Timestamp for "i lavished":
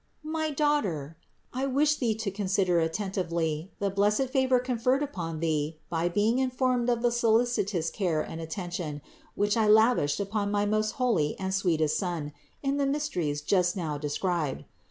9.55-10.19